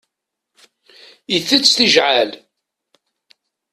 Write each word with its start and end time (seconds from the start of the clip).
Itett 1.35 1.73
tijɛal. 1.77 2.31